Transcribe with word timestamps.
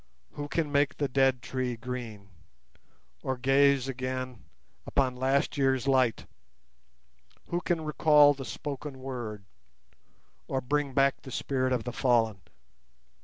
Who 0.31 0.47
can 0.47 0.71
make 0.71 0.97
the 0.97 1.07
dead 1.07 1.43
tree 1.43 1.77
green, 1.77 2.29
or 3.21 3.37
gaze 3.37 3.87
again 3.87 4.45
upon 4.87 5.15
last 5.15 5.57
year's 5.59 5.85
light? 5.87 6.25
Who 7.49 7.61
can 7.61 7.81
recall 7.81 8.33
the 8.33 8.43
spoken 8.43 8.97
word, 9.01 9.45
or 10.47 10.59
bring 10.59 10.95
back 10.95 11.21
the 11.21 11.29
spirit 11.29 11.71
of 11.71 11.83
the 11.83 11.93
fallen? 11.93 12.41